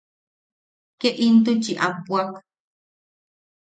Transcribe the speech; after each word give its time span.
Ke 0.99 1.09
intuchi 1.27 1.73
am 1.85 1.95
puak. 2.05 2.29